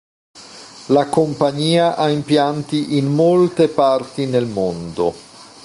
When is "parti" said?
3.67-4.25